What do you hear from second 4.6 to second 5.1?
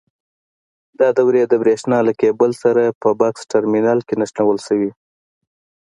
شوي.